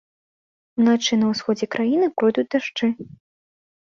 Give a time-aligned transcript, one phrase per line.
[0.79, 2.87] Уначы на ўсходзе краіны пройдуць дажджы.